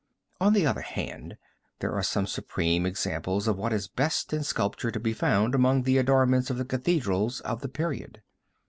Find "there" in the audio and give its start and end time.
1.77-1.93